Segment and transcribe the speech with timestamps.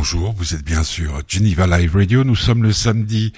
[0.00, 3.34] bonjour, vous êtes bien sûr Geneva Live Radio, nous sommes le samedi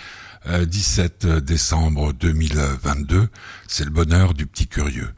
[0.47, 3.29] 17 euh, décembre 2022,
[3.67, 5.13] c'est le bonheur du petit curieux.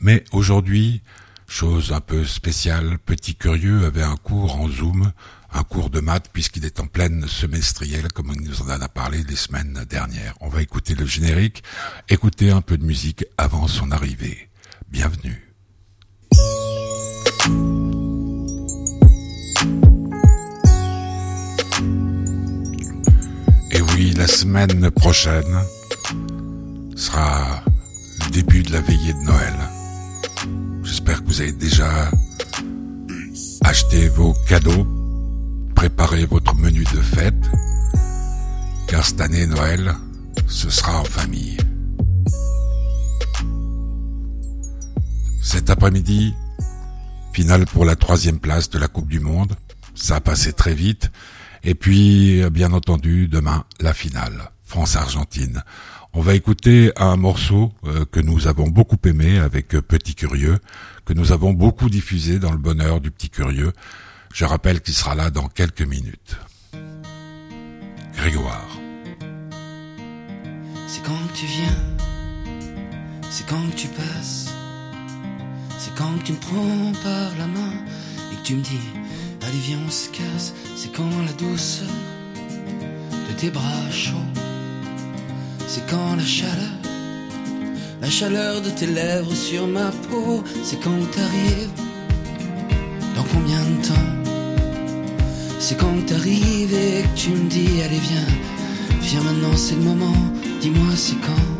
[0.00, 1.02] Mais aujourd'hui,
[1.46, 5.12] chose un peu spéciale, petit curieux avait un cours en Zoom,
[5.52, 9.22] un cours de maths puisqu'il est en pleine semestrielle comme on nous en a parlé
[9.22, 10.34] les semaines dernières.
[10.40, 11.62] On va écouter le générique,
[12.08, 14.48] écouter un peu de musique avant son arrivée.
[14.88, 15.52] Bienvenue.
[24.16, 25.60] La semaine prochaine
[26.96, 27.62] sera
[28.24, 29.54] le début de la veillée de Noël.
[30.82, 32.10] J'espère que vous avez déjà
[33.64, 34.86] acheté vos cadeaux,
[35.74, 37.50] préparé votre menu de fête,
[38.88, 39.94] car cette année Noël,
[40.46, 41.58] ce sera en famille.
[45.42, 46.34] Cet après-midi,
[47.32, 49.52] finale pour la troisième place de la Coupe du Monde.
[49.94, 51.10] Ça a passé très vite.
[51.68, 55.64] Et puis, bien entendu, demain, la finale, France-Argentine.
[56.12, 60.60] On va écouter un morceau euh, que nous avons beaucoup aimé avec euh, Petit Curieux,
[61.04, 63.72] que nous avons beaucoup diffusé dans le bonheur du Petit Curieux.
[64.32, 66.38] Je rappelle qu'il sera là dans quelques minutes.
[68.14, 68.68] Grégoire.
[70.86, 71.78] C'est quand tu viens,
[73.28, 74.54] c'est quand tu passes,
[75.78, 77.72] c'est quand tu me prends par la main
[78.32, 78.78] et que tu me dis
[79.46, 81.88] Allez viens on se casse, c'est quand la douceur
[83.28, 84.30] de tes bras chauds,
[85.66, 86.76] c'est quand la chaleur,
[88.02, 91.70] la chaleur de tes lèvres sur ma peau, c'est quand t'arrives,
[93.14, 94.12] dans combien de temps,
[95.58, 100.20] c'est quand t'arrives et que tu me dis allez viens, viens maintenant c'est le moment,
[100.60, 101.55] dis-moi c'est quand?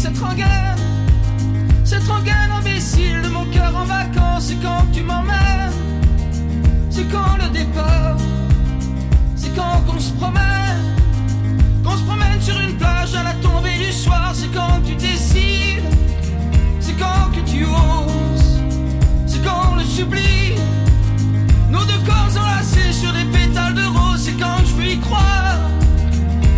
[0.00, 0.78] Cette rengaine,
[1.84, 4.46] cette rengaine imbécile de mon cœur en vacances.
[4.46, 5.74] C'est quand tu m'emmènes,
[6.88, 8.16] c'est quand le départ,
[9.36, 10.96] c'est quand qu'on se promène,
[11.84, 14.30] qu'on se promène sur une plage à la tombée du soir.
[14.32, 15.84] C'est quand tu décides,
[16.80, 18.62] c'est quand que tu oses,
[19.26, 20.64] c'est quand le sublime,
[21.70, 25.58] nos deux corps enlacés sur des pétales de rose c'est quand je veux y croire,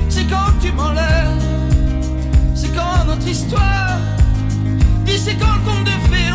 [0.09, 1.52] c'est quand tu m'enlèves,
[3.05, 3.99] notre histoire,
[5.05, 6.32] dis c'est quand le conte de fées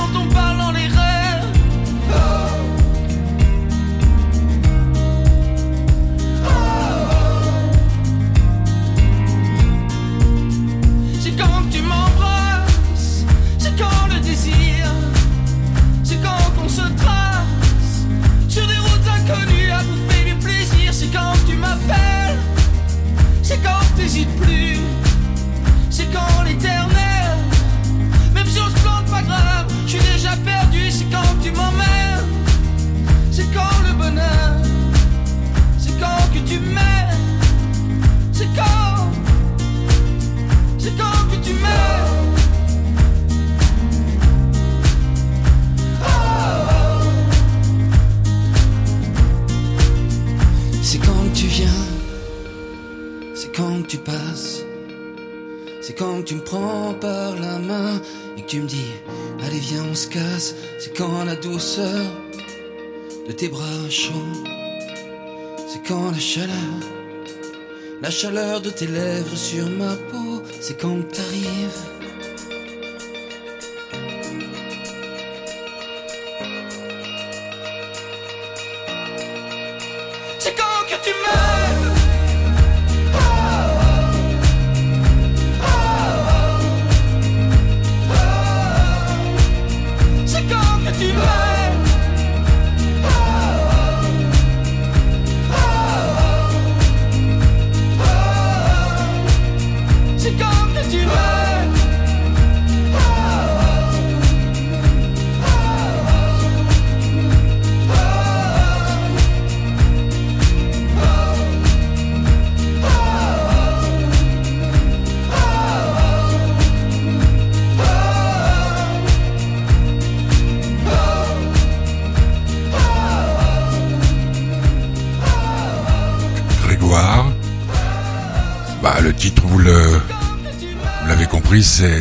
[68.78, 69.96] tes lèvres sur ma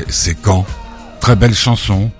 [0.09, 0.65] c'est quand?
[1.21, 2.11] Très belle chanson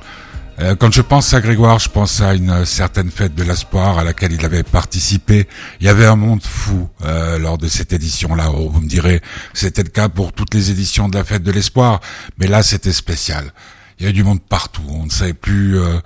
[0.59, 4.05] Euh, quand je pense à Grégoire, je pense à une certaine fête de l'espoir à
[4.05, 5.47] laquelle il avait participé.
[5.81, 8.51] Il y avait un monde fou euh, lors de cette édition-là.
[8.55, 9.21] Oh, vous me direz,
[9.53, 12.01] c'était le cas pour toutes les éditions de la fête de l'espoir,
[12.39, 13.53] mais là c'était spécial.
[13.99, 14.87] Il y avait du monde partout.
[14.89, 15.99] On ne savait plus euh,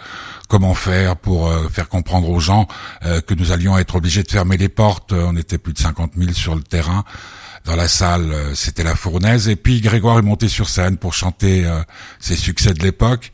[0.48, 2.66] comment faire pour faire comprendre aux gens
[3.02, 5.12] que nous allions être obligés de fermer les portes.
[5.12, 7.04] On était plus de 50 000 sur le terrain.
[7.64, 9.48] Dans la salle, c'était la fournaise.
[9.48, 11.70] Et puis Grégoire est monté sur scène pour chanter
[12.18, 13.32] ses succès de l'époque.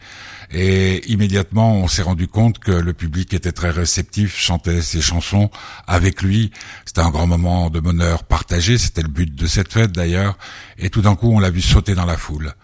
[0.52, 5.50] Et immédiatement, on s'est rendu compte que le public était très réceptif, chantait ses chansons
[5.86, 6.52] avec lui.
[6.84, 10.38] C'était un grand moment de bonheur partagé, c'était le but de cette fête d'ailleurs.
[10.78, 12.54] Et tout d'un coup, on l'a vu sauter dans la foule,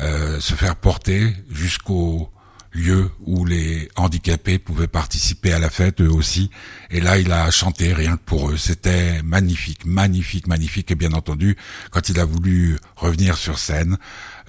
[0.00, 2.30] euh, se faire porter jusqu'au
[2.76, 6.50] lieu où les handicapés pouvaient participer à la fête eux aussi.
[6.90, 8.56] Et là, il a chanté rien que pour eux.
[8.56, 10.90] C'était magnifique, magnifique, magnifique.
[10.90, 11.56] Et bien entendu,
[11.90, 13.96] quand il a voulu revenir sur scène,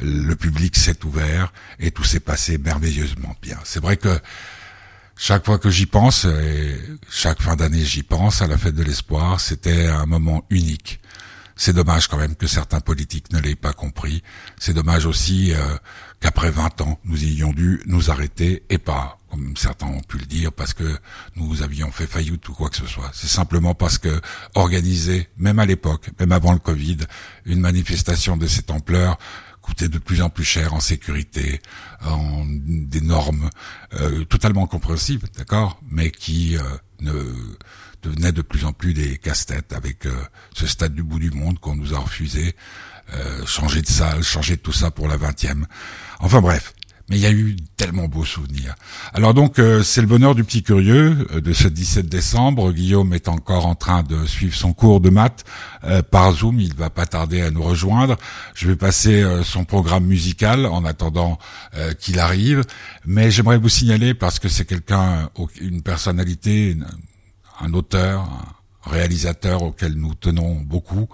[0.01, 3.57] le public s'est ouvert et tout s'est passé merveilleusement bien.
[3.63, 4.19] C'est vrai que
[5.15, 6.79] chaque fois que j'y pense, et
[7.09, 11.00] chaque fin d'année j'y pense, à la fête de l'espoir, c'était un moment unique.
[11.57, 14.24] C'est dommage quand même que certains politiques ne l'aient pas compris.
[14.59, 15.77] C'est dommage aussi euh,
[16.19, 20.25] qu'après 20 ans, nous ayons dû nous arrêter et pas, comme certains ont pu le
[20.25, 20.98] dire, parce que
[21.36, 23.09] nous avions fait faillite ou quoi que ce soit.
[23.13, 24.21] C'est simplement parce que
[24.54, 26.98] organiser, même à l'époque, même avant le Covid,
[27.45, 29.18] une manifestation de cette ampleur,
[29.68, 31.62] coûtait de plus en plus cher en sécurité,
[32.06, 33.50] en des normes
[33.95, 36.62] euh, totalement compréhensibles, d'accord, mais qui euh,
[37.01, 37.12] ne
[38.07, 40.12] devenaient de plus en plus des casse-têtes avec euh,
[40.54, 42.56] ce stade du bout du monde qu'on nous a refusé,
[43.45, 45.65] changer de salle, changer de tout ça pour la vingtième.
[46.19, 46.74] Enfin bref,
[47.09, 48.75] mais il y a eu tellement beaux souvenirs.
[49.13, 52.74] Alors donc, euh, c'est le bonheur du petit curieux euh, de ce 17 décembre.
[52.74, 55.45] Guillaume est encore en train de suivre son cours de maths
[55.86, 56.60] euh, par Zoom.
[56.60, 58.18] Il va pas tarder à nous rejoindre.
[58.56, 61.38] Je vais passer son programme musical en attendant
[62.00, 62.63] qu'il arrive.
[63.06, 65.30] Mais j'aimerais vous signaler, parce que c'est quelqu'un,
[65.62, 66.75] une personnalité,
[67.59, 68.27] un auteur,
[68.83, 71.07] réalisateur auquel nous tenons beaucoup,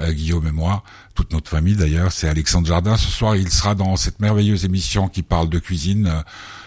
[0.00, 0.82] euh, Guillaume et moi,
[1.14, 2.96] toute notre famille d'ailleurs, c'est Alexandre Jardin.
[2.96, 6.20] Ce soir, il sera dans cette merveilleuse émission qui parle de cuisine euh,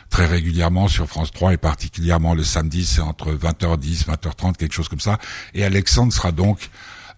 [0.10, 4.90] très régulièrement sur France 3 et particulièrement le samedi, c'est entre 20h10, 20h30, quelque chose
[4.90, 5.18] comme ça.
[5.54, 6.70] Et Alexandre sera donc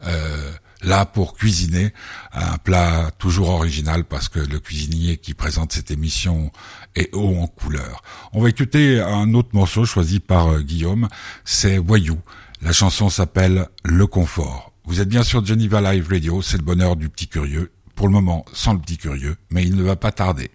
[0.06, 0.52] euh,
[0.84, 1.94] là pour cuisiner
[2.34, 6.52] un plat toujours original parce que le cuisinier qui présente cette émission
[6.96, 8.02] est haut en couleur.
[8.34, 11.08] On va écouter un autre morceau choisi par Guillaume,
[11.46, 12.20] c'est Voyou.
[12.62, 14.72] La chanson s'appelle Le Confort.
[14.86, 17.72] Vous êtes bien sûr Geneva Live Radio, c'est le bonheur du petit curieux.
[17.96, 20.52] Pour le moment, sans le petit curieux, mais il ne va pas tarder.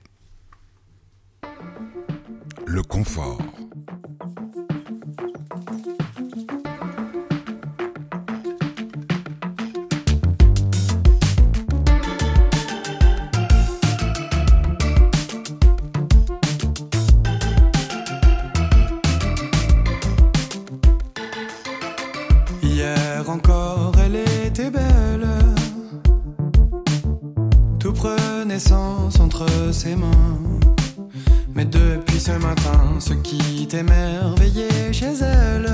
[2.66, 3.38] Le confort.
[29.20, 30.38] Entre ses mains.
[31.54, 35.68] Mais depuis ce matin, ce qui t'émerveillait chez elle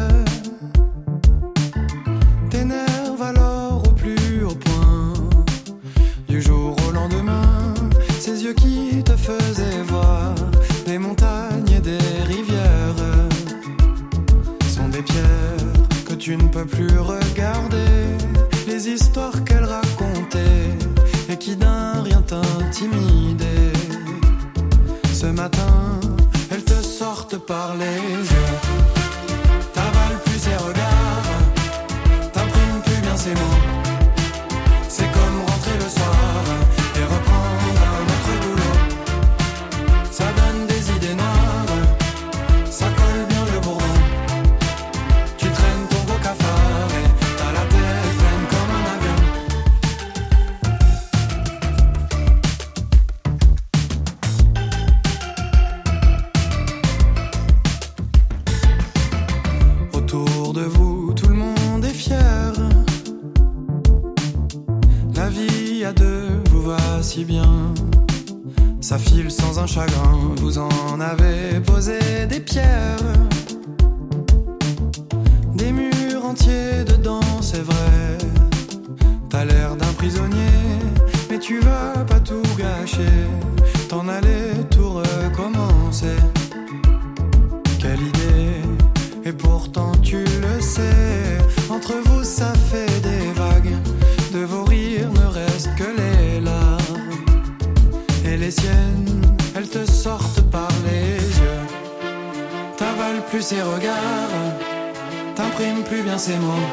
[105.55, 106.69] t'imprimes plus bien ses mots.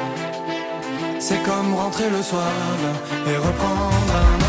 [1.20, 2.52] C'est comme rentrer le soir
[3.28, 4.41] et reprendre un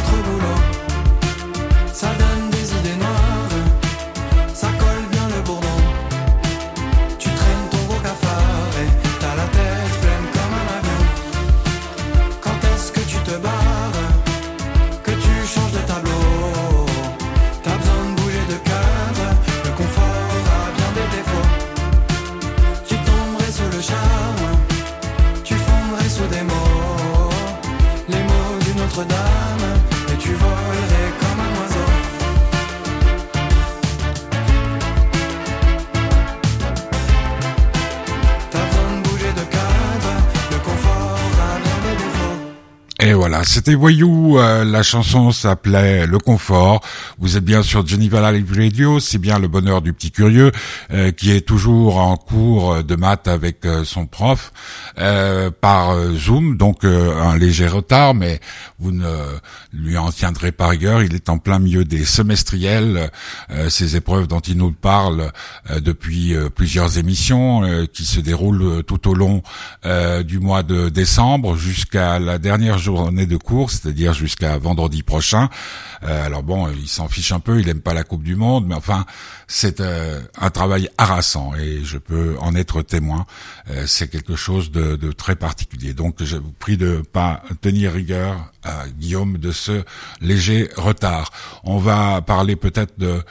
[43.44, 46.80] c'était Voyou, euh, la chanson s'appelait Le Confort.
[47.18, 50.52] Vous êtes bien sur Geneva Live Radio, c'est bien le bonheur du petit curieux
[50.92, 54.52] euh, qui est toujours en cours de maths avec euh, son prof
[55.60, 58.40] par Zoom, donc un léger retard, mais
[58.78, 59.08] vous ne
[59.72, 61.02] lui en tiendrez pas rigueur.
[61.02, 63.10] Il est en plein milieu des semestriels,
[63.68, 65.32] ces épreuves dont il nous parle
[65.80, 69.42] depuis plusieurs émissions qui se déroulent tout au long
[70.24, 75.48] du mois de décembre jusqu'à la dernière journée de cours, c'est-à-dire jusqu'à vendredi prochain.
[76.02, 78.66] Euh, alors bon, il s'en fiche un peu, il aime pas la Coupe du Monde,
[78.66, 79.06] mais enfin,
[79.46, 83.24] c'est euh, un travail harassant et je peux en être témoin.
[83.70, 85.94] Euh, c'est quelque chose de, très particulier.
[85.94, 89.82] Donc, je vous prie de pas tenir rigueur à Guillaume de ce
[90.20, 91.30] léger retard.
[91.64, 93.22] On va parler peut-être de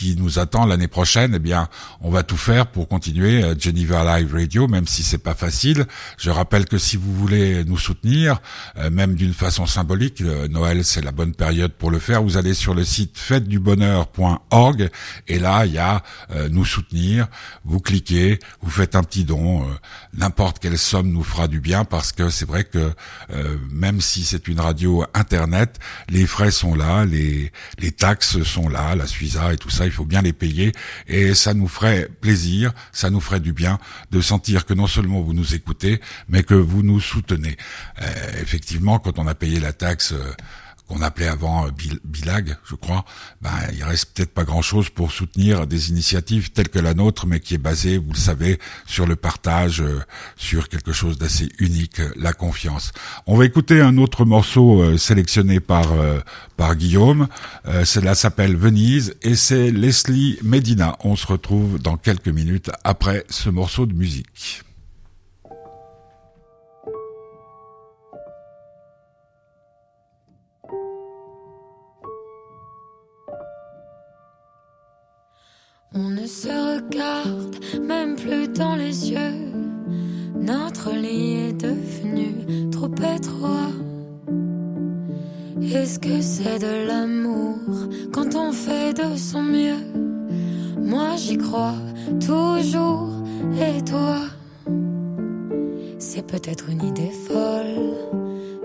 [0.00, 1.68] qui nous attend l'année prochaine, eh bien,
[2.00, 5.84] on va tout faire pour continuer euh, Geneva Live Radio, même si c'est pas facile.
[6.16, 8.40] Je rappelle que si vous voulez nous soutenir,
[8.78, 12.22] euh, même d'une façon symbolique, euh, Noël c'est la bonne période pour le faire.
[12.22, 14.88] Vous allez sur le site fêtedubonheur.org
[15.28, 16.02] et là il y a
[16.50, 17.26] nous soutenir.
[17.66, 19.66] Vous cliquez, vous faites un petit don,
[20.14, 22.92] n'importe quelle somme nous fera du bien parce que c'est vrai que
[23.70, 25.78] même si c'est une radio internet,
[26.08, 29.92] les frais sont là, les les taxes sont là, la Suiza et tout ça, il
[29.92, 30.72] faut bien les payer
[31.08, 33.78] et ça nous ferait plaisir, ça nous ferait du bien
[34.10, 37.56] de sentir que non seulement vous nous écoutez, mais que vous nous soutenez.
[38.00, 38.06] Euh,
[38.40, 40.32] effectivement, quand on a payé la taxe euh,
[40.90, 43.04] qu'on appelait avant euh, bil- bilag, je crois,
[43.42, 47.38] ben, il reste peut-être pas grand-chose pour soutenir des initiatives telles que la nôtre, mais
[47.38, 50.00] qui est basée, vous le savez, sur le partage, euh,
[50.36, 52.90] sur quelque chose d'assez unique, euh, la confiance.
[53.26, 55.86] On va écouter un autre morceau sélectionné par
[56.56, 57.28] par Guillaume.
[57.84, 60.96] Cela s'appelle Venise et c'est Leslie Medina.
[61.04, 64.62] On se retrouve dans quelques minutes après ce morceau de musique.
[75.92, 79.52] On ne se regarde même plus dans les yeux.
[80.38, 83.72] Notre lit est devenu trop étroit.
[85.60, 87.58] Est-ce que c'est de l'amour
[88.12, 89.82] quand on fait de son mieux?
[90.78, 91.74] Moi j'y crois
[92.24, 93.10] toujours.
[93.60, 94.18] Et toi?
[95.98, 97.96] C'est peut-être une idée folle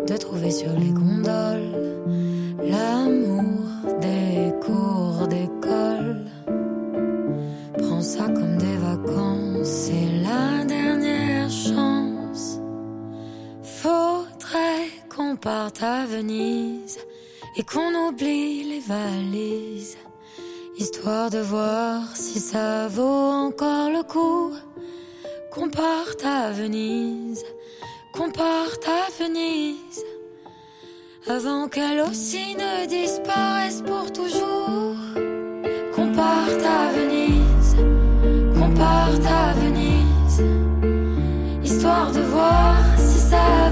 [0.08, 1.74] de trouver sur les gondoles
[2.62, 3.44] l'amour
[4.00, 5.65] des cours d'école.
[8.06, 12.60] Ça comme des vacances, c'est la dernière chance.
[13.64, 17.00] Faudrait qu'on parte à Venise
[17.58, 19.98] et qu'on oublie les valises,
[20.78, 24.54] histoire de voir si ça vaut encore le coup.
[25.52, 27.44] Qu'on parte à Venise,
[28.14, 30.06] qu'on parte à Venise,
[31.28, 34.96] avant qu'elle aussi ne disparaisse pour toujours.
[35.96, 37.25] Qu'on parte à Venise,
[38.76, 40.44] parte à Venise,
[41.64, 43.65] histoire de voir si ça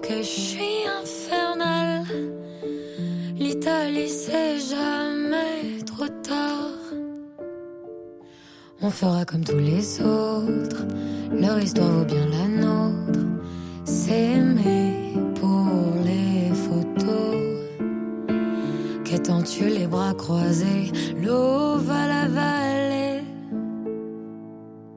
[0.00, 2.04] que je suis infernal,
[3.36, 6.68] l'Italie c'est jamais trop tard.
[8.80, 10.84] On fera comme tous les autres,
[11.30, 13.20] leur histoire vaut bien la nôtre.
[13.84, 15.68] S'aimer pour
[16.04, 17.36] les photos.
[19.04, 20.90] Qu'étant-tu les bras croisés,
[21.22, 23.22] l'eau va la vallée.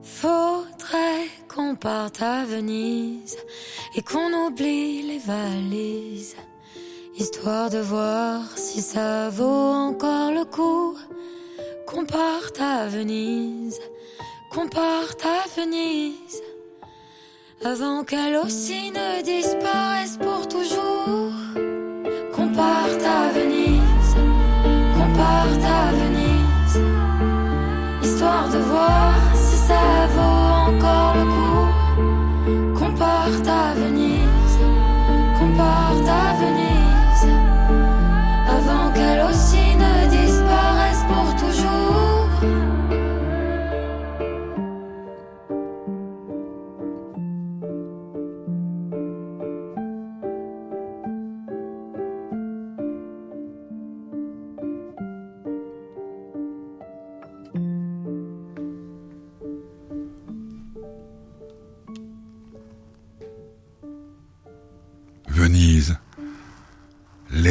[0.01, 3.37] Faudrait qu'on parte à Venise
[3.95, 6.35] et qu'on oublie les valises,
[7.17, 10.97] histoire de voir si ça vaut encore le coup
[11.87, 13.79] qu'on parte à Venise,
[14.51, 16.41] qu'on parte à Venise,
[17.63, 21.31] avant qu'elle aussi ne disparaisse pour toujours,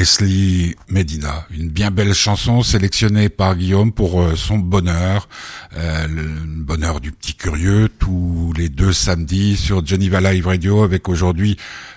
[0.05, 5.29] Leslie Medina, une bien belle chanson sélectionnée par Guillaume pour euh, son bonheur,
[5.77, 6.23] euh, le
[6.63, 11.57] bonheur du petit curieux, tous les deux samedis sur Geneva Live Radio, avec aujourd'hui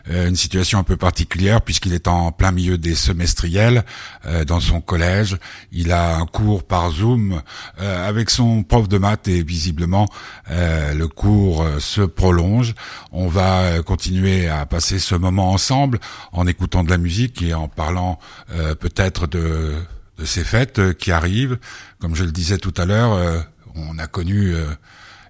[0.10, 3.84] euh, une situation un peu particulière puisqu'il est en plein milieu des semestriels
[4.26, 5.38] euh, dans son collège.
[5.72, 7.42] Il a un cours par Zoom
[7.80, 10.08] euh, avec son prof de maths et visiblement
[10.50, 12.74] le cours se prolonge.
[13.12, 16.00] On va continuer à passer ce moment ensemble
[16.32, 18.18] en écoutant de la musique et en parlant
[18.54, 19.74] euh, peut-être de,
[20.18, 21.58] de ces fêtes euh, qui arrivent.
[22.00, 23.40] Comme je le disais tout à l'heure, euh,
[23.76, 24.66] on a connu euh,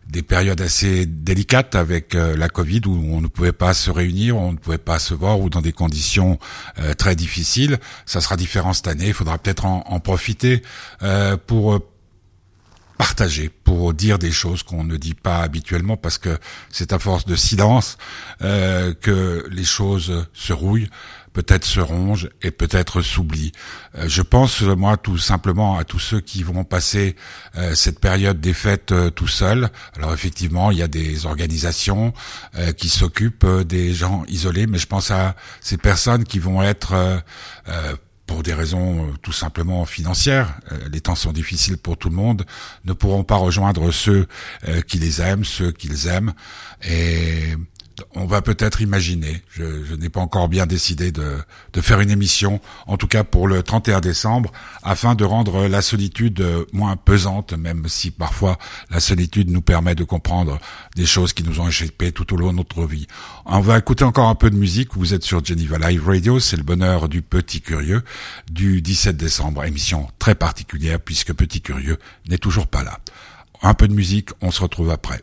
[0.08, 4.54] des périodes assez délicates avec la Covid où on ne pouvait pas se réunir, on
[4.54, 6.40] ne pouvait pas se voir ou dans des conditions
[6.98, 7.78] très difficiles.
[8.06, 9.08] Ça sera différent cette année.
[9.08, 10.64] Il faudra peut-être en, en profiter
[11.46, 11.82] pour
[12.98, 16.38] partager, pour dire des choses qu'on ne dit pas habituellement, parce que
[16.70, 17.98] c'est à force de silence
[18.42, 20.90] euh, que les choses se rouillent,
[21.38, 23.51] peut-être se rongent et peut-être s'oublient.
[23.96, 27.15] Euh, je pense, moi, tout simplement à tous ceux qui vont passer
[27.58, 29.70] euh, cette période des fêtes euh, tout seuls.
[29.96, 32.12] Alors effectivement, il y a des organisations
[32.77, 37.22] qui s'occupent des gens isolés, mais je pense à ces personnes qui vont être
[38.25, 40.59] pour des raisons tout simplement financières,
[40.92, 42.46] les temps sont difficiles pour tout le monde,
[42.85, 44.27] ne pourront pas rejoindre ceux
[44.88, 46.33] qui les aiment, ceux qu'ils aiment,
[46.83, 47.55] et
[48.16, 51.38] on va peut-être imaginer, je, n'ai pas encore bien décidé de,
[51.81, 54.51] faire une émission, en tout cas pour le 31 décembre,
[54.83, 58.57] afin de rendre la solitude moins pesante, même si parfois
[58.90, 60.60] la solitude nous permet de comprendre
[60.96, 63.07] des choses qui nous ont échappé tout au long de notre vie.
[63.46, 66.57] On va écouter encore un peu de musique, vous êtes sur Geneva Live Radio, c'est
[66.57, 68.03] le bonheur du Petit Curieux
[68.51, 73.00] du 17 décembre, émission très particulière puisque Petit Curieux n'est toujours pas là.
[73.62, 75.22] Un peu de musique, on se retrouve après.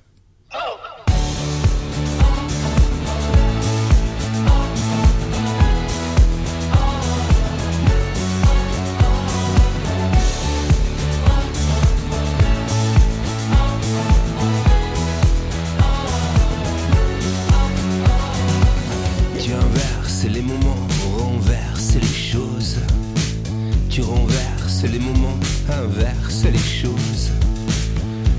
[25.85, 27.31] Inverses les choses.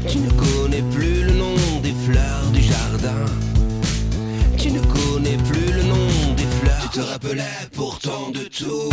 [0.08, 3.26] Tu ne connais plus le nom des fleurs du jardin.
[4.58, 6.90] Tu ne connais plus le nom des fleurs.
[6.92, 8.90] Tu te rappelais pourtant de tout.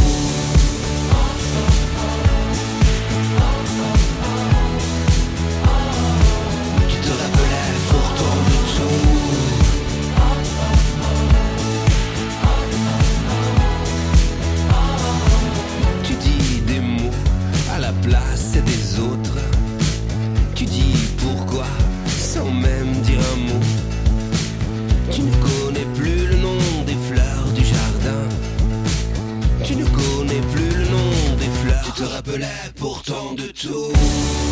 [32.24, 34.51] Rappelais pourtant de tout.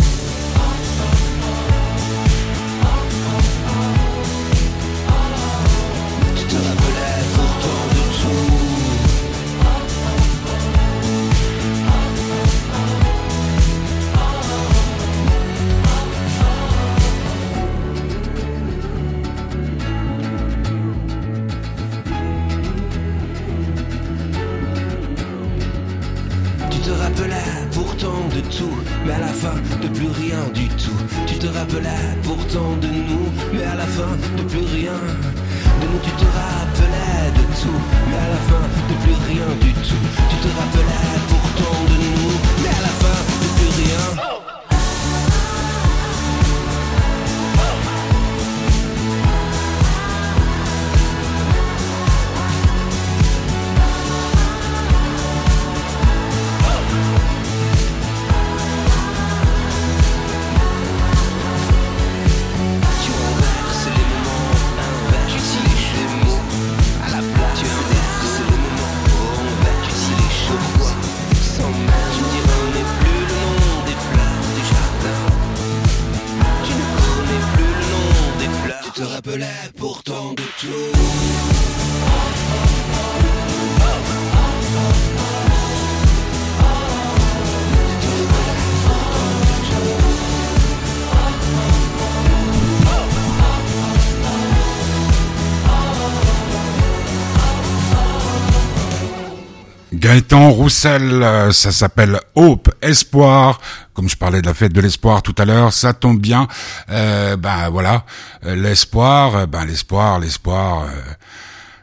[100.11, 103.61] Gaëtan Roussel, euh, ça s'appelle Hope, Espoir.
[103.95, 106.49] Comme je parlais de la fête de l'espoir tout à l'heure, ça tombe bien.
[106.91, 108.05] Euh, ben voilà,
[108.45, 110.89] euh, l'espoir, euh, ben l'espoir, l'espoir,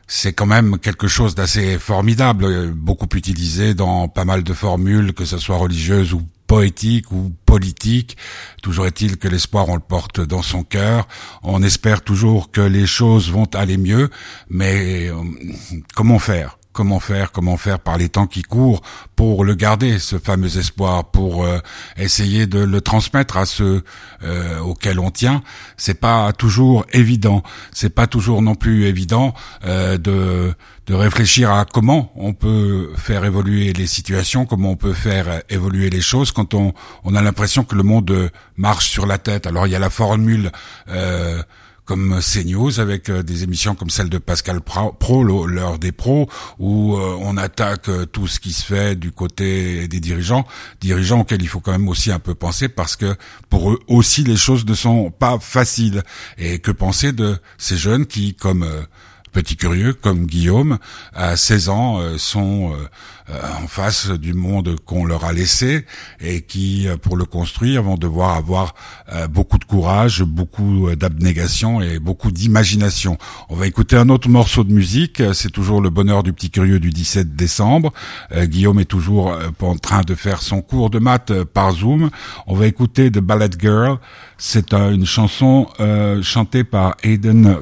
[0.08, 5.24] c'est quand même quelque chose d'assez formidable, beaucoup utilisé dans pas mal de formules, que
[5.24, 8.18] ce soit religieuses ou poétiques ou politiques.
[8.62, 11.08] Toujours est-il que l'espoir, on le porte dans son cœur.
[11.44, 14.10] On espère toujours que les choses vont aller mieux,
[14.50, 15.10] mais
[15.96, 16.57] comment faire?
[16.78, 18.84] Comment faire, comment faire par les temps qui courent
[19.16, 21.58] pour le garder, ce fameux espoir, pour euh,
[21.98, 23.84] essayer de le transmettre à ceux
[24.24, 25.42] euh, auxquels on tient.
[25.76, 27.42] C'est pas toujours évident.
[27.72, 29.34] C'est pas toujours non plus évident
[29.66, 30.54] euh, de
[30.86, 35.90] de réfléchir à comment on peut faire évoluer les situations, comment on peut faire évoluer
[35.90, 39.48] les choses quand on, on a l'impression que le monde marche sur la tête.
[39.48, 40.50] Alors il y a la formule
[40.88, 41.44] euh,
[41.88, 46.98] comme CNews avec euh, des émissions comme celle de Pascal Pro, l'heure des pros, où
[46.98, 50.46] euh, on attaque euh, tout ce qui se fait du côté des dirigeants,
[50.82, 53.16] dirigeants auxquels il faut quand même aussi un peu penser parce que
[53.50, 56.04] pour eux aussi les choses ne sont pas faciles.
[56.38, 58.66] Et que penser de ces jeunes qui, comme
[59.38, 60.80] petits curieux comme Guillaume,
[61.14, 62.88] à 16 ans, euh, sont euh,
[63.30, 65.86] euh, en face du monde qu'on leur a laissé
[66.20, 68.74] et qui, pour le construire, vont devoir avoir
[69.30, 73.18] beaucoup de courage, beaucoup d'abnégation et beaucoup d'imagination.
[73.50, 76.80] On va écouter un autre morceau de musique, c'est toujours le bonheur du petit curieux
[76.80, 77.92] du 17 décembre.
[78.34, 82.10] Guillaume est toujours en train de faire son cours de maths par Zoom.
[82.48, 84.00] On va écouter The Ballet Girl.
[84.38, 85.68] C'est une chanson
[86.22, 87.58] chantée par Aiden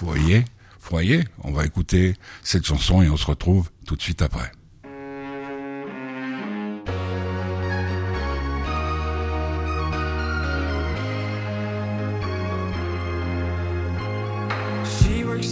[0.00, 0.44] voyez,
[0.80, 4.52] voyez, on va écouter cette chanson et on se retrouve tout de suite après.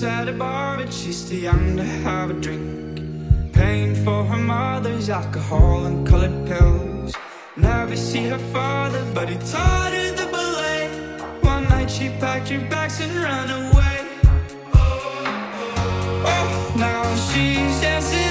[0.02, 3.00] At a bar, but she's too young to have a drink.
[3.54, 7.14] Paying for her mother's alcohol and colored pills.
[7.56, 10.90] Never see her father, but he taught her the ballet.
[11.40, 13.95] One night she packed her bags and ran away.
[16.76, 18.25] Now she's dancing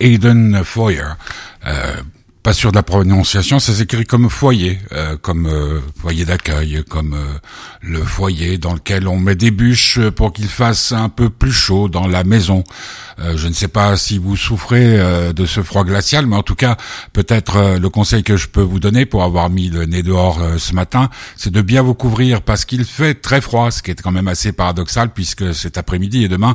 [0.00, 1.04] Aiden Foyer.
[1.66, 1.94] Euh,
[2.42, 7.12] pas sûr de la prononciation, ça s'écrit comme foyer, euh, comme euh, foyer d'accueil, comme
[7.12, 7.38] euh,
[7.82, 11.88] le foyer dans lequel on met des bûches pour qu'il fasse un peu plus chaud
[11.88, 12.64] dans la maison.
[13.34, 14.98] je ne sais pas si vous souffrez
[15.34, 16.76] de ce froid glacial, mais en tout cas,
[17.12, 20.72] peut-être le conseil que je peux vous donner pour avoir mis le nez dehors ce
[20.72, 24.12] matin, c'est de bien vous couvrir parce qu'il fait très froid, ce qui est quand
[24.12, 26.54] même assez paradoxal puisque cet après-midi et demain,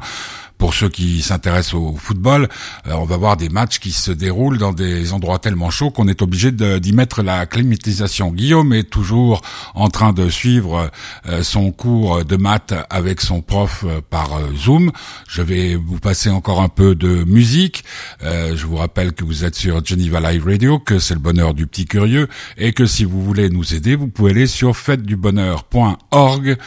[0.57, 2.47] pour ceux qui s'intéressent au football,
[2.87, 6.07] euh, on va voir des matchs qui se déroulent dans des endroits tellement chauds qu'on
[6.07, 8.31] est obligé d'y mettre la climatisation.
[8.31, 9.41] Guillaume est toujours
[9.73, 10.89] en train de suivre
[11.27, 14.91] euh, son cours de maths avec son prof euh, par Zoom.
[15.27, 17.83] Je vais vous passer encore un peu de musique.
[18.21, 21.67] je vous rappelle que vous êtes sur Geneva Live Radio, que c'est le bonheur du
[21.67, 26.57] petit curieux et que si vous voulez nous aider, vous pouvez aller sur fêtedubonheur.org.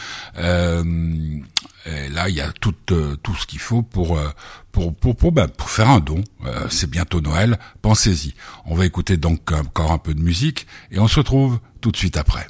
[1.89, 4.29] Et là, il y a tout, euh, tout ce qu'il faut pour, euh,
[4.71, 6.23] pour, pour, ben, pour, faire un don.
[6.45, 8.33] Euh, c'est bientôt Noël, pensez-y.
[8.65, 11.97] On va écouter donc encore un peu de musique et on se retrouve tout de
[11.97, 12.47] suite après.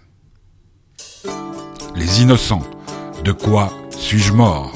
[1.96, 2.68] Les innocents,
[3.24, 4.74] de quoi suis-je mort?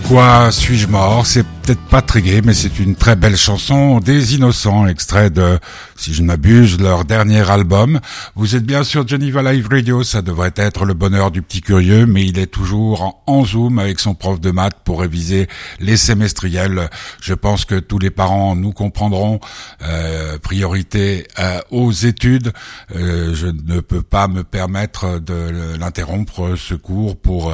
[0.00, 1.26] Pourquoi suis-je mort?
[1.26, 5.58] C'est peut-être pas très gai, mais c'est une très belle chanson des Innocents, extrait de,
[5.96, 8.00] si je ne m'abuse, leur dernier album.
[8.34, 12.06] Vous êtes bien sûr Geneva Live Radio, ça devrait être le bonheur du petit curieux,
[12.06, 15.48] mais il est toujours en zoom avec son prof de maths pour réviser
[15.80, 16.88] les semestriels.
[17.20, 19.40] Je pense que tous les parents nous comprendront.
[19.82, 22.52] Euh, priorité euh, aux études.
[22.94, 27.52] Euh, je ne peux pas me permettre de l'interrompre ce cours pour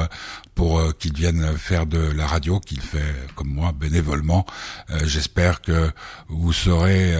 [0.55, 4.45] pour euh, qu'il vienne faire de la radio, qu'il fait comme moi bénévolement.
[4.89, 5.91] Euh, j'espère que
[6.29, 7.13] vous saurez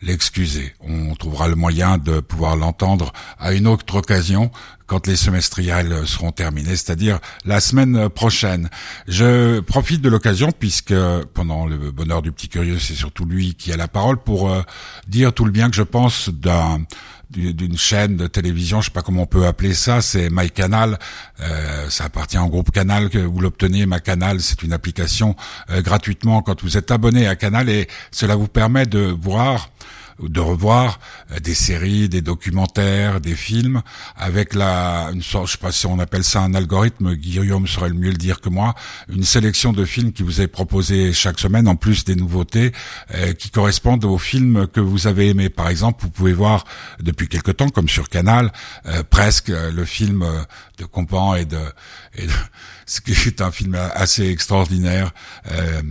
[0.00, 0.74] l'excuser.
[0.80, 4.50] On trouvera le moyen de pouvoir l'entendre à une autre occasion
[4.86, 8.70] quand les semestriels seront terminés, c'est-à-dire la semaine prochaine.
[9.06, 10.94] Je profite de l'occasion puisque
[11.34, 14.50] pendant le bonheur du petit curieux, c'est surtout lui qui a la parole pour
[15.08, 16.80] dire tout le bien que je pense d'un
[17.30, 20.98] d'une chaîne de télévision, je sais pas comment on peut appeler ça, c'est MyCanal.
[21.40, 23.84] Euh, ça appartient au groupe Canal que vous l'obtenez.
[23.86, 25.36] MyCanal, c'est une application
[25.70, 29.70] euh, gratuitement quand vous êtes abonné à Canal et cela vous permet de voir
[30.20, 30.98] de revoir
[31.32, 33.82] euh, des séries, des documentaires, des films
[34.16, 37.88] avec la une sorte, je sais pas si on appelle ça un algorithme, Guillaume saurait
[37.88, 38.74] le mieux le dire que moi,
[39.08, 42.72] une sélection de films qui vous est proposé chaque semaine en plus des nouveautés
[43.14, 45.48] euh, qui correspondent aux films que vous avez aimés.
[45.48, 46.64] Par exemple, vous pouvez voir
[47.00, 48.52] depuis quelque temps, comme sur Canal,
[48.86, 50.24] euh, presque le film
[50.78, 51.46] de Compan et
[52.14, 52.32] et de
[52.88, 55.12] ce qui est un film assez extraordinaire,
[55.52, 55.82] euh,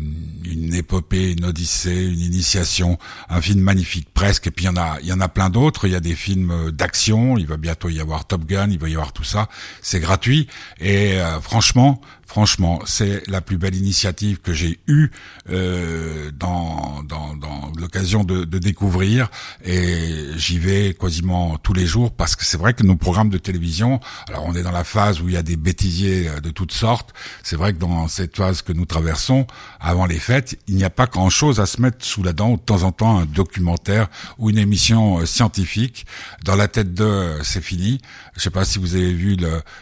[0.44, 2.98] une épopée, une odyssée, une initiation,
[3.30, 4.48] un film magnifique presque.
[4.48, 5.86] Et puis il y en a, il y en a plein d'autres.
[5.86, 7.38] Il y a des films d'action.
[7.38, 8.70] Il va bientôt y avoir Top Gun.
[8.72, 9.48] Il va y avoir tout ça.
[9.84, 10.48] C'est gratuit
[10.80, 15.12] et euh, franchement, Franchement, c'est la plus belle initiative que j'ai eue
[15.50, 19.30] euh, dans, dans, dans l'occasion de, de, découvrir
[19.63, 23.38] et j'y vais quasiment tous les jours parce que c'est vrai que nos programmes de
[23.38, 26.50] télévision, alors on est dans la phase où il y a des bêtisiers euh, de
[26.50, 27.13] toutes sortes,
[27.44, 29.48] c'est vrai que dans cette phase que nous traversons,
[29.80, 32.60] avant les fêtes, il n'y a pas grand-chose à se mettre sous la dent de
[32.60, 36.06] temps en temps un documentaire ou une émission euh, scientifique.
[36.44, 38.02] Dans la tête de, c'est fini.
[38.36, 39.38] Je sais pas si vous avez vu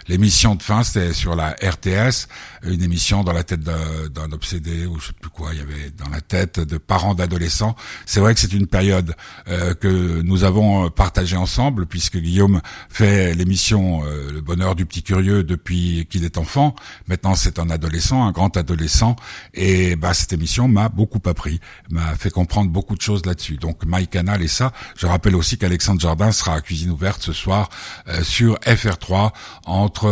[0.08, 2.28] l'émission de fin, c'était sur la RTS
[2.64, 5.92] une émission dans la tête d'un obsédé ou je sais plus quoi il y avait
[5.98, 7.76] dans la tête de parents d'adolescents.
[8.06, 9.16] C'est vrai que c'est une période
[9.48, 15.04] euh, que nous avons partagée ensemble puisque Guillaume fait l'émission euh, Le bonheur du petit
[15.04, 16.76] curieux depuis qu'il est enfant.
[17.08, 19.16] Maintenant c'est un adolescent, un grand adolescent
[19.54, 23.58] et bah cette émission m'a beaucoup appris, m'a fait comprendre beaucoup de choses là-dessus.
[23.58, 24.72] Donc My Canal et ça.
[24.98, 27.70] Je rappelle aussi qu'Alexandre Jardin sera à cuisine ouverte ce soir
[28.08, 29.32] euh, sur FR3
[29.66, 30.08] entre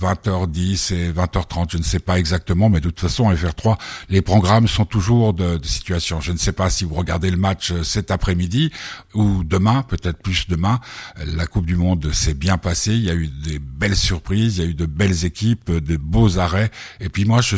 [0.00, 3.76] 20h10 et 20h 30 je ne sais pas exactement, mais de toute façon, FR3,
[4.08, 6.20] les programmes sont toujours de, de situation.
[6.20, 8.70] Je ne sais pas si vous regardez le match euh, cet après-midi
[9.14, 10.80] ou demain, peut-être plus demain.
[11.24, 12.94] La Coupe du Monde s'est bien passée.
[12.94, 15.96] Il y a eu des belles surprises, il y a eu de belles équipes, de
[15.96, 16.70] beaux arrêts.
[17.00, 17.56] Et puis moi, je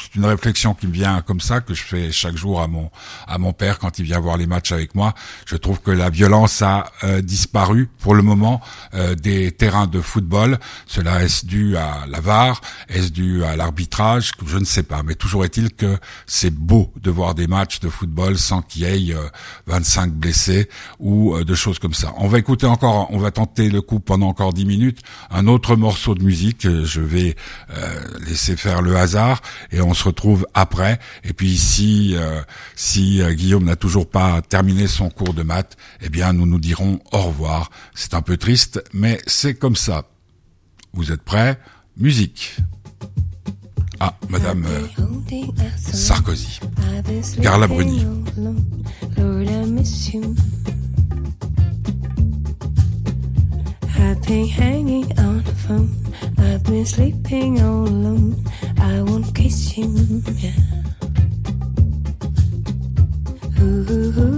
[0.00, 2.90] c'est une réflexion qui me vient comme ça que je fais chaque jour à mon
[3.26, 5.14] à mon père quand il vient voir les matchs avec moi.
[5.46, 8.60] Je trouve que la violence a euh, disparu pour le moment
[8.94, 10.58] euh, des terrains de football.
[10.86, 15.02] Cela est-ce dû à la VAR, est-ce dû à l'arbitrage, je ne sais pas.
[15.02, 19.10] Mais toujours est-il que c'est beau de voir des matchs de football sans qu'il y
[19.10, 19.14] ait
[19.66, 22.14] 25 euh, blessés ou de choses comme ça.
[22.16, 25.00] On va écouter encore, on va tenter le coup pendant encore 10 minutes
[25.30, 26.62] un autre morceau de musique.
[26.62, 27.36] Je vais
[28.26, 30.98] laisser faire le hasard et on se retrouve après.
[31.24, 32.42] Et puis si euh,
[32.74, 36.58] si euh, Guillaume n'a toujours pas terminé son cours de maths, eh bien nous nous
[36.58, 37.70] dirons au revoir.
[37.94, 40.04] C'est un peu triste, mais c'est comme ça.
[40.92, 41.58] Vous êtes prêts?
[41.96, 42.56] Musique.
[44.00, 44.86] Ah, Madame euh,
[45.76, 46.60] Sarkozy.
[47.40, 48.04] Carla Bruni.
[54.02, 55.90] I've been hanging on the phone.
[56.38, 58.44] I've been sleeping all alone.
[58.78, 60.22] I won't kiss him.
[60.38, 60.52] Yeah.
[63.60, 64.31] Ooh.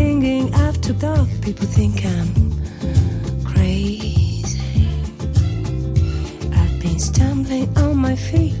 [0.00, 1.28] singing after dark.
[1.46, 2.30] People think I'm
[3.52, 4.88] crazy.
[6.60, 8.56] I've been stumbling on my feet,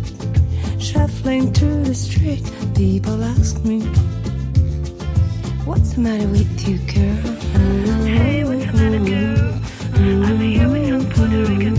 [0.88, 2.44] shuffling through the street.
[2.74, 3.78] People ask me,
[5.68, 7.22] What's the matter with you, girl?
[8.16, 9.50] Hey, what's the matter, girl?
[10.28, 11.69] I'm here with some Puerto Rican.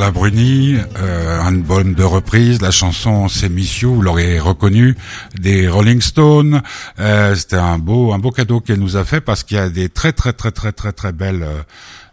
[0.00, 4.96] Carla Bruni, euh, un album de reprise, la chanson C'est Miss You, vous l'aurez reconnu,
[5.38, 6.62] des Rolling Stones.
[6.98, 9.68] Euh, C'était un beau, un beau cadeau qu'elle nous a fait parce qu'il y a
[9.68, 11.62] des très très très très très très belles, euh,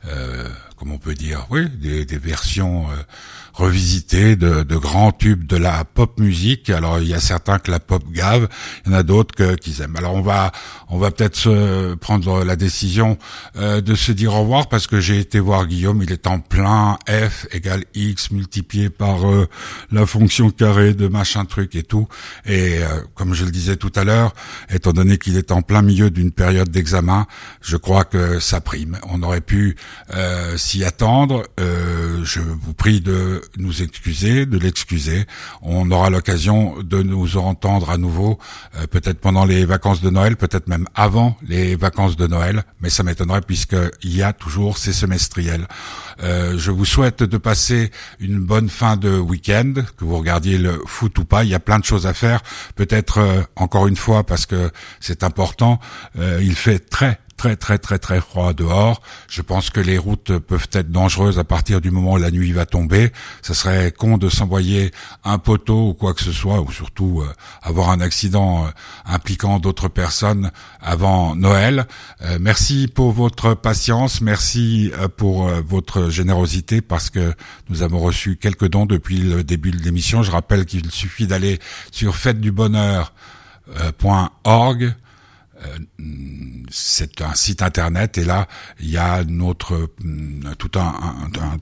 [0.10, 3.04] euh, comment on peut dire, oui, des, des versions euh,
[3.58, 6.70] revisitées de, de grands tubes de la pop musique.
[6.70, 8.48] Alors il y a certains que la pop gave,
[8.86, 9.96] il y en a d'autres que qu'ils aiment.
[9.98, 10.52] Alors on va
[10.90, 13.18] on va peut-être prendre la décision
[13.56, 16.40] euh, de se dire au revoir parce que j'ai été voir Guillaume, il est en
[16.40, 19.48] plein F égale X multiplié par euh,
[19.92, 22.08] la fonction carrée de machin truc et tout.
[22.46, 24.34] Et euh, comme je le disais tout à l'heure,
[24.70, 27.28] étant donné qu'il est en plein milieu d'une période d'examen,
[27.62, 28.98] je crois que ça prime.
[29.10, 29.76] On aurait pu
[30.14, 31.44] euh, s'y attendre.
[31.60, 35.26] Euh, je vous prie de nous excuser, de l'excuser.
[35.62, 38.38] On aura l'occasion de nous entendre à nouveau,
[38.76, 42.90] euh, peut-être pendant les vacances de Noël, peut-être même avant les vacances de Noël, mais
[42.90, 45.68] ça m'étonnerait puisqu'il y a toujours ces semestriels.
[46.24, 50.82] Euh, je vous souhaite de passer une bonne fin de week-end, que vous regardiez le
[50.86, 51.44] foot ou pas.
[51.44, 52.42] Il y a plein de choses à faire.
[52.76, 55.80] Peut-être euh, encore une fois parce que c'est important.
[56.20, 59.02] euh, il fait très très très très très froid dehors.
[59.30, 62.52] Je pense que les routes peuvent être dangereuses à partir du moment où la nuit
[62.52, 63.12] va tomber.
[63.42, 64.92] Ça serait con de s'envoyer
[65.24, 67.32] un poteau ou quoi que ce soit, ou surtout euh,
[67.62, 68.70] avoir un accident euh,
[69.06, 71.86] impliquant d'autres personnes avant Noël.
[72.24, 77.34] Euh, merci pour votre patience, merci pour votre générosité parce que
[77.70, 80.24] nous avons reçu quelques dons depuis le début de l'émission.
[80.24, 81.60] Je rappelle qu'il suffit d'aller
[81.92, 84.92] sur fêtedubonheur.org euh,
[86.70, 88.48] c'est un site internet et là
[88.80, 90.94] il y a notre mm, tout un,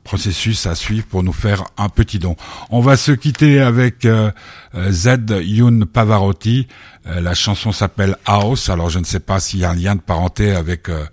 [0.04, 2.36] processus à suivre pour nous faire un petit don.
[2.70, 4.32] On va se quitter avec euh,
[4.76, 6.68] euh, Z Youn Pavarotti.
[7.08, 8.70] Euh, la chanson s'appelle House.
[8.70, 11.06] Alors je ne sais pas s'il y a un lien de parenté avec euh,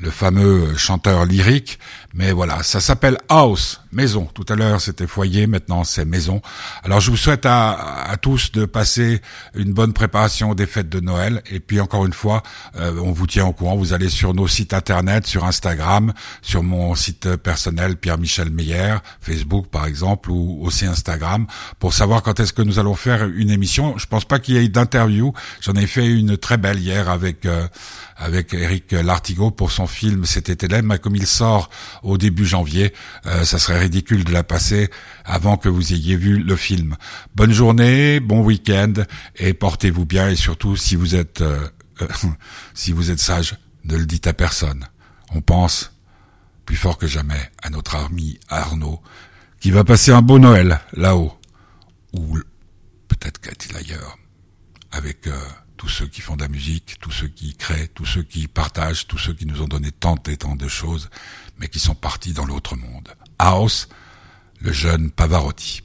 [0.00, 1.78] le fameux chanteur lyrique,
[2.14, 4.28] mais voilà, ça s'appelle House, maison.
[4.32, 6.40] Tout à l'heure c'était foyer, maintenant c'est maison.
[6.82, 9.20] Alors je vous souhaite à, à tous de passer
[9.54, 12.42] une bonne préparation des fêtes de Noël, et puis encore une fois,
[12.76, 13.76] euh, on vous tient au courant.
[13.76, 19.66] Vous allez sur nos sites internet, sur Instagram, sur mon site personnel Pierre-Michel Meyer, Facebook
[19.68, 21.46] par exemple, ou aussi Instagram,
[21.78, 23.98] pour savoir quand est-ce que nous allons faire une émission.
[23.98, 25.32] Je pense pas qu'il y ait d'interview.
[25.60, 27.68] J'en ai fait une très belle hier avec euh,
[28.16, 31.70] avec Eric Lartigot pour son film C'était Hélène, mais comme il sort
[32.02, 32.92] au début janvier,
[33.26, 34.90] euh, ça serait ridicule de la passer
[35.24, 36.96] avant que vous ayez vu le film.
[37.34, 38.92] Bonne journée, bon week-end
[39.36, 41.68] et portez-vous bien et surtout si vous êtes euh,
[42.74, 44.86] si vous êtes sage, ne le dites à personne.
[45.34, 45.92] On pense
[46.64, 49.00] plus fort que jamais à notre ami Arnaud
[49.60, 51.36] qui va passer un beau Noël là-haut
[52.12, 52.38] ou
[53.08, 54.18] peut-être qu'est-il ailleurs
[54.92, 55.32] avec euh,
[55.76, 59.06] tous ceux qui font de la musique, tous ceux qui créent, tous ceux qui partagent,
[59.06, 61.08] tous ceux qui nous ont donné tant et tant de choses,
[61.58, 63.08] mais qui sont partis dans l'autre monde.
[63.38, 63.88] House,
[64.60, 65.82] le jeune Pavarotti.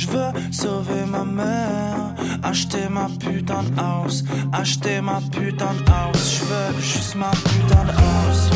[0.00, 2.14] Je veux sauver ma mère.
[2.42, 4.24] Acheter ma putain de house.
[4.50, 6.38] Acheter ma putain de house.
[6.38, 8.50] Je veux juste ma putain de house.